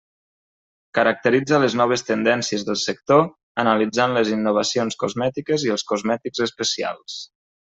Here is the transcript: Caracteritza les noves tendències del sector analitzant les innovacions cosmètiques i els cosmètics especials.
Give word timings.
Caracteritza 0.97 1.59
les 1.63 1.75
noves 1.81 2.03
tendències 2.07 2.65
del 2.69 2.79
sector 2.85 3.21
analitzant 3.65 4.17
les 4.19 4.33
innovacions 4.39 4.99
cosmètiques 5.05 5.67
i 5.69 5.75
els 5.79 5.89
cosmètics 5.93 6.47
especials. 6.49 7.21